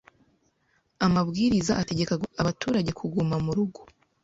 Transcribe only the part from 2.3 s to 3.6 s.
abaturage kuguma mu